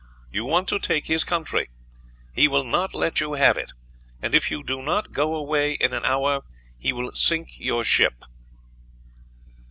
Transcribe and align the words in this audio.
You 0.31 0.45
want 0.45 0.67
to 0.69 0.79
take 0.79 1.05
his 1.05 1.23
country; 1.23 1.69
he 2.33 2.47
will 2.47 2.63
not 2.63 2.95
let 2.95 3.21
you 3.21 3.33
have 3.33 3.55
it, 3.55 3.71
and 4.19 4.33
if 4.33 4.49
you 4.49 4.63
do 4.63 4.81
not 4.81 5.11
go 5.11 5.35
away 5.35 5.73
in 5.73 5.93
an 5.93 6.05
hour, 6.05 6.41
he 6.79 6.91
will 6.91 7.11
sink 7.11 7.59
your 7.59 7.83
ship." 7.83 8.23